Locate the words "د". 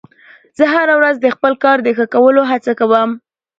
1.21-1.27, 1.83-1.87